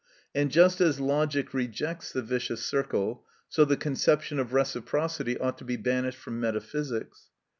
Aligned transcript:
And 0.33 0.49
just 0.49 0.81
as 0.81 0.99
logic 0.99 1.53
rejects 1.53 2.11
the 2.11 2.23
vicious 2.23 2.65
circle, 2.65 3.23
so 3.47 3.65
the 3.65 3.77
conception 3.77 4.39
of 4.39 4.51
reciprocity 4.51 5.37
ought 5.37 5.59
to 5.59 5.63
be 5.63 5.77
banished 5.77 6.17
from 6.17 6.39
metaphysics. 6.39 7.29